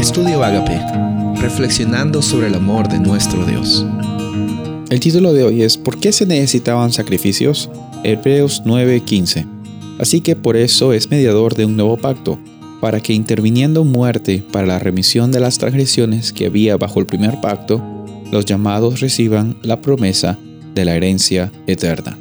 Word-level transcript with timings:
Estudio 0.00 0.42
Agape, 0.42 0.80
reflexionando 1.42 2.22
sobre 2.22 2.46
el 2.46 2.54
amor 2.54 2.88
de 2.88 2.98
nuestro 2.98 3.44
Dios. 3.44 3.84
El 4.88 4.98
título 4.98 5.34
de 5.34 5.44
hoy 5.44 5.60
es 5.60 5.76
¿Por 5.76 6.00
qué 6.00 6.10
se 6.10 6.24
necesitaban 6.24 6.90
sacrificios? 6.90 7.68
Hebreos 8.02 8.62
9:15. 8.64 9.44
Así 9.98 10.22
que 10.22 10.36
por 10.36 10.56
eso 10.56 10.94
es 10.94 11.10
mediador 11.10 11.54
de 11.54 11.66
un 11.66 11.76
nuevo 11.76 11.98
pacto, 11.98 12.38
para 12.80 13.00
que 13.00 13.12
interviniendo 13.12 13.84
muerte 13.84 14.42
para 14.50 14.66
la 14.66 14.78
remisión 14.78 15.32
de 15.32 15.40
las 15.40 15.58
transgresiones 15.58 16.32
que 16.32 16.46
había 16.46 16.78
bajo 16.78 16.98
el 16.98 17.04
primer 17.04 17.38
pacto, 17.42 17.82
los 18.32 18.46
llamados 18.46 19.00
reciban 19.00 19.58
la 19.62 19.82
promesa 19.82 20.38
de 20.74 20.86
la 20.86 20.96
herencia 20.96 21.52
eterna. 21.66 22.16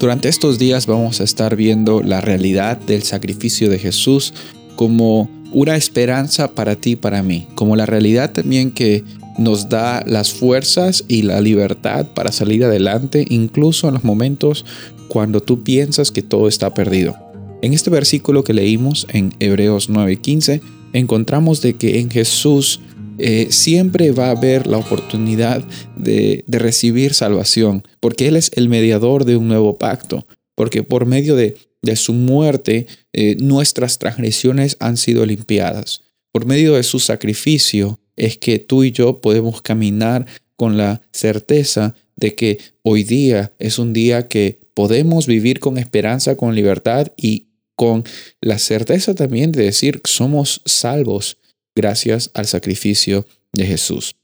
Durante 0.00 0.28
estos 0.28 0.58
días 0.58 0.88
vamos 0.88 1.20
a 1.20 1.24
estar 1.24 1.54
viendo 1.54 2.02
la 2.02 2.20
realidad 2.20 2.76
del 2.78 3.04
sacrificio 3.04 3.70
de 3.70 3.78
Jesús 3.78 4.34
como 4.74 5.35
una 5.56 5.74
esperanza 5.74 6.54
para 6.54 6.76
ti 6.76 6.90
y 6.90 6.96
para 6.96 7.22
mí, 7.22 7.46
como 7.54 7.76
la 7.76 7.86
realidad 7.86 8.30
también 8.30 8.72
que 8.72 9.04
nos 9.38 9.70
da 9.70 10.04
las 10.06 10.30
fuerzas 10.30 11.06
y 11.08 11.22
la 11.22 11.40
libertad 11.40 12.04
para 12.12 12.30
salir 12.30 12.62
adelante, 12.62 13.24
incluso 13.30 13.88
en 13.88 13.94
los 13.94 14.04
momentos 14.04 14.66
cuando 15.08 15.40
tú 15.40 15.62
piensas 15.62 16.10
que 16.10 16.20
todo 16.20 16.46
está 16.46 16.74
perdido. 16.74 17.16
En 17.62 17.72
este 17.72 17.88
versículo 17.88 18.44
que 18.44 18.52
leímos 18.52 19.06
en 19.10 19.32
Hebreos 19.38 19.88
9:15, 19.88 20.60
encontramos 20.92 21.62
de 21.62 21.72
que 21.72 22.00
en 22.00 22.10
Jesús 22.10 22.80
eh, 23.16 23.46
siempre 23.48 24.12
va 24.12 24.26
a 24.26 24.32
haber 24.32 24.66
la 24.66 24.76
oportunidad 24.76 25.64
de, 25.96 26.44
recibir 26.48 27.14
salvación, 27.14 27.82
porque 28.00 28.28
Él 28.28 28.36
es 28.36 28.50
el 28.56 28.68
mediador 28.68 29.24
de 29.24 29.38
un 29.38 29.48
nuevo 29.48 29.78
pacto, 29.78 30.26
porque 30.54 30.82
por 30.82 31.06
medio 31.06 31.34
de, 31.34 31.56
su 31.94 32.12
muerte 32.12 32.88
eh, 33.12 33.36
nuestras 33.38 34.00
transgresiones 34.00 34.76
han 34.80 34.96
sido 34.96 35.24
limpiadas. 35.24 36.00
Por 36.32 36.46
medio 36.46 36.74
de 36.74 36.82
su 36.82 36.98
sacrificio 36.98 38.00
es 38.16 38.36
que 38.38 38.58
tú 38.58 38.82
y 38.82 38.90
yo 38.90 39.20
podemos 39.20 39.62
caminar 39.62 40.26
con 40.56 40.76
la 40.76 41.02
certeza 41.12 41.94
de 42.16 42.34
que 42.34 42.58
hoy 42.82 43.04
día 43.04 43.52
es 43.58 43.78
un 43.78 43.92
día 43.92 44.26
que 44.26 44.58
podemos 44.74 45.26
vivir 45.26 45.60
con 45.60 45.78
esperanza, 45.78 46.36
con 46.36 46.54
libertad 46.54 47.12
y 47.16 47.46
con 47.76 48.04
la 48.40 48.58
certeza 48.58 49.14
también 49.14 49.52
de 49.52 49.64
decir 49.64 50.00
somos 50.04 50.62
salvos 50.64 51.36
gracias 51.74 52.30
al 52.34 52.46
sacrificio 52.46 53.26
de 53.52 53.66
Jesús. 53.66 54.16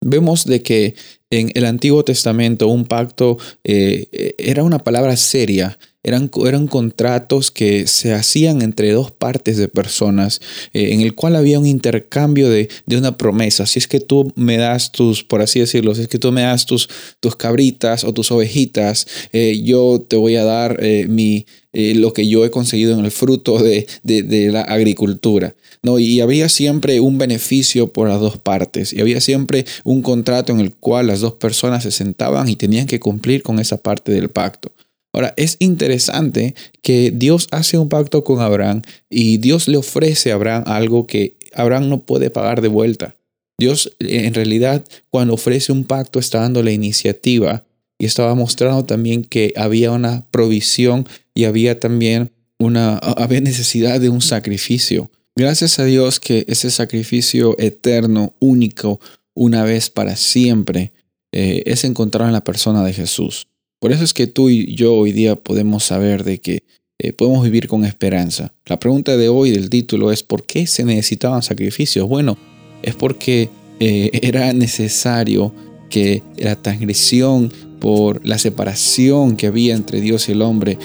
Vemos 0.00 0.44
de 0.44 0.62
que 0.62 0.94
en 1.30 1.50
el 1.54 1.64
Antiguo 1.64 2.04
Testamento 2.04 2.68
un 2.68 2.84
pacto 2.84 3.38
eh, 3.64 4.34
era 4.38 4.62
una 4.62 4.78
palabra 4.78 5.16
seria, 5.16 5.78
eran, 6.08 6.30
eran, 6.46 6.66
contratos 6.66 7.50
que 7.50 7.86
se 7.86 8.12
hacían 8.12 8.62
entre 8.62 8.92
dos 8.92 9.10
partes 9.10 9.56
de 9.56 9.68
personas, 9.68 10.40
eh, 10.72 10.92
en 10.92 11.00
el 11.00 11.14
cual 11.14 11.36
había 11.36 11.58
un 11.58 11.66
intercambio 11.66 12.48
de, 12.48 12.68
una 12.86 13.16
promesa. 13.16 13.66
Si 13.66 13.78
es 13.78 13.86
que 13.86 14.00
tú 14.00 14.32
me 14.34 14.56
das 14.56 14.92
tus, 14.92 15.22
por 15.22 15.40
así 15.40 15.60
decirlo, 15.60 15.94
si 15.94 16.02
es 16.02 16.08
que 16.08 16.18
tú 16.18 16.32
me 16.32 16.42
das 16.42 16.66
tus, 16.66 16.88
tus 17.20 17.36
cabritas 17.36 18.04
o 18.04 18.12
tus 18.12 18.30
ovejitas, 18.32 19.06
eh, 19.32 19.62
yo 19.62 20.04
te 20.08 20.16
voy 20.16 20.36
a 20.36 20.44
dar 20.44 20.80
mi, 21.08 21.46
lo 21.72 22.12
que 22.12 22.26
yo 22.26 22.44
he 22.44 22.50
conseguido 22.50 22.98
en 22.98 23.04
el 23.04 23.10
fruto 23.10 23.62
de, 23.62 23.86
de 24.02 24.50
la 24.50 24.62
agricultura. 24.62 25.54
¿no? 25.82 25.98
Y 25.98 26.20
había 26.20 26.48
siempre 26.48 27.00
un 27.00 27.18
beneficio 27.18 27.92
por 27.92 28.08
las 28.08 28.20
dos 28.20 28.38
partes. 28.38 28.92
Y 28.92 29.00
había 29.00 29.20
siempre 29.20 29.64
un 29.84 30.02
contrato 30.02 30.52
en 30.52 30.60
el 30.60 30.74
cual 30.74 31.06
las 31.06 31.20
dos 31.20 31.34
personas 31.34 31.82
se 31.82 31.90
sentaban 31.90 32.48
y 32.48 32.56
tenían 32.56 32.86
que 32.86 33.00
cumplir 33.00 33.42
con 33.42 33.58
esa 33.58 33.78
parte 33.78 34.12
del 34.12 34.30
pacto. 34.30 34.72
Ahora, 35.12 35.34
es 35.36 35.56
interesante 35.58 36.54
que 36.82 37.12
Dios 37.14 37.48
hace 37.50 37.78
un 37.78 37.88
pacto 37.88 38.24
con 38.24 38.40
Abraham 38.40 38.82
y 39.08 39.38
Dios 39.38 39.68
le 39.68 39.78
ofrece 39.78 40.30
a 40.30 40.34
Abraham 40.34 40.64
algo 40.66 41.06
que 41.06 41.36
Abraham 41.54 41.88
no 41.88 42.02
puede 42.04 42.30
pagar 42.30 42.60
de 42.60 42.68
vuelta. 42.68 43.16
Dios 43.58 43.96
en 43.98 44.32
realidad 44.34 44.84
cuando 45.10 45.34
ofrece 45.34 45.72
un 45.72 45.84
pacto 45.84 46.20
está 46.20 46.40
dando 46.40 46.62
la 46.62 46.70
iniciativa 46.70 47.64
y 47.98 48.04
estaba 48.04 48.34
mostrando 48.34 48.84
también 48.84 49.24
que 49.24 49.52
había 49.56 49.90
una 49.90 50.26
provisión 50.30 51.08
y 51.34 51.44
había 51.44 51.80
también 51.80 52.30
una 52.58 52.98
había 52.98 53.40
necesidad 53.40 54.00
de 54.00 54.10
un 54.10 54.20
sacrificio. 54.20 55.10
Gracias 55.34 55.78
a 55.78 55.84
Dios 55.84 56.20
que 56.20 56.44
ese 56.48 56.70
sacrificio 56.70 57.56
eterno, 57.58 58.34
único, 58.40 59.00
una 59.34 59.64
vez 59.64 59.90
para 59.90 60.16
siempre, 60.16 60.92
eh, 61.32 61.62
es 61.66 61.84
encontrado 61.84 62.28
en 62.28 62.32
la 62.32 62.44
persona 62.44 62.84
de 62.84 62.92
Jesús. 62.92 63.48
Por 63.80 63.92
eso 63.92 64.04
es 64.04 64.12
que 64.12 64.26
tú 64.26 64.48
y 64.48 64.74
yo 64.74 64.94
hoy 64.94 65.12
día 65.12 65.36
podemos 65.36 65.84
saber 65.84 66.24
de 66.24 66.40
que 66.40 66.62
eh, 66.98 67.12
podemos 67.12 67.44
vivir 67.44 67.68
con 67.68 67.84
esperanza. 67.84 68.52
La 68.66 68.80
pregunta 68.80 69.16
de 69.16 69.28
hoy 69.28 69.52
del 69.52 69.70
título 69.70 70.10
es 70.10 70.22
¿por 70.24 70.44
qué 70.44 70.66
se 70.66 70.84
necesitaban 70.84 71.42
sacrificios? 71.42 72.08
Bueno, 72.08 72.36
es 72.82 72.96
porque 72.96 73.50
eh, 73.78 74.10
era 74.22 74.52
necesario 74.52 75.54
que 75.90 76.22
la 76.36 76.56
transgresión 76.56 77.52
por 77.78 78.26
la 78.26 78.38
separación 78.38 79.36
que 79.36 79.46
había 79.46 79.76
entre 79.76 80.00
Dios 80.00 80.28
y 80.28 80.32
el 80.32 80.42
hombre, 80.42 80.76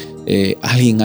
alguien, 0.62 1.00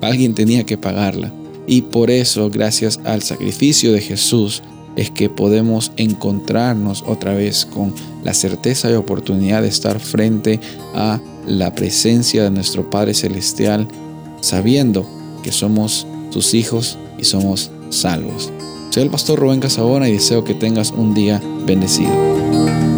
alguien 0.00 0.34
tenía 0.34 0.64
que 0.64 0.78
pagarla. 0.78 1.32
Y 1.66 1.82
por 1.82 2.10
eso, 2.10 2.48
gracias 2.50 2.98
al 3.04 3.22
sacrificio 3.22 3.92
de 3.92 4.00
Jesús, 4.00 4.62
es 4.96 5.10
que 5.10 5.28
podemos 5.28 5.92
encontrarnos 5.96 7.04
otra 7.06 7.34
vez 7.34 7.66
con 7.66 7.94
la 8.24 8.34
certeza 8.34 8.90
y 8.90 8.94
oportunidad 8.94 9.62
de 9.62 9.68
estar 9.68 10.00
frente 10.00 10.60
a 10.94 11.20
la 11.46 11.74
presencia 11.74 12.44
de 12.44 12.50
nuestro 12.50 12.88
Padre 12.90 13.14
Celestial, 13.14 13.88
sabiendo 14.40 15.06
que 15.42 15.52
somos 15.52 16.06
sus 16.30 16.54
hijos 16.54 16.98
y 17.18 17.24
somos 17.24 17.70
salvos. 17.90 18.50
Soy 18.90 19.04
el 19.04 19.10
pastor 19.10 19.38
Rubén 19.38 19.60
Casabona 19.60 20.08
y 20.08 20.12
deseo 20.12 20.44
que 20.44 20.54
tengas 20.54 20.90
un 20.90 21.14
día 21.14 21.40
bendecido. 21.66 22.91